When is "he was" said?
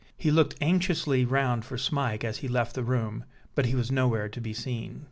3.67-3.91